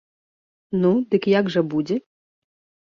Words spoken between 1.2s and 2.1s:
як жа будзе?